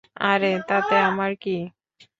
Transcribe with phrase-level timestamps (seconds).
[0.23, 1.55] আরে, তাতে আমার কী?